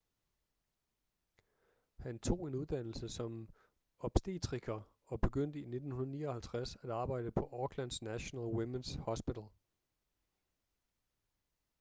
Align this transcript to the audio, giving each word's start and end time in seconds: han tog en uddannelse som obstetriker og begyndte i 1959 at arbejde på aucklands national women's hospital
han 1.99 2.19
tog 2.19 2.47
en 2.47 2.55
uddannelse 2.55 3.09
som 3.09 3.49
obstetriker 3.99 4.81
og 5.05 5.21
begyndte 5.21 5.59
i 5.59 5.61
1959 5.61 6.75
at 6.81 6.89
arbejde 6.89 7.31
på 7.31 7.45
aucklands 7.45 8.01
national 8.01 8.45
women's 8.45 8.99
hospital 9.01 9.43